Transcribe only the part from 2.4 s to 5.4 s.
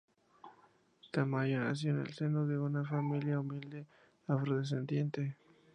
de una familia humilde afrodescendiente.